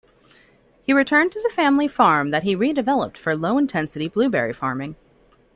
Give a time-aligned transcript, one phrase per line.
[0.81, 4.95] He returned to the family farm that he redeveloped for low-intensity blueberry farming.